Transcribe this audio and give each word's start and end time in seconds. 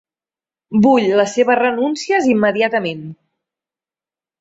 Vull 0.85 1.05
les 1.19 1.35
seves 1.37 1.61
renúncies 1.61 2.33
immediatament. 2.35 3.07